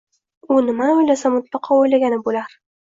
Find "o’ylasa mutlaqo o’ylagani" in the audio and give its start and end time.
1.03-2.23